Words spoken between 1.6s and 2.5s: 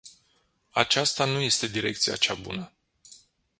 direcția cea